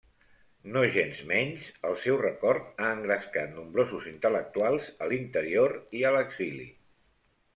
Nogensmenys, 0.77 1.65
el 1.89 1.97
seu 2.05 2.17
record 2.21 2.71
ha 2.85 2.87
engrescat 2.93 3.53
nombrosos 3.59 4.09
intel·lectuals 4.13 4.89
a 5.05 5.09
l'interior 5.13 5.75
i 5.99 6.05
a 6.09 6.15
l'exili. 6.19 6.67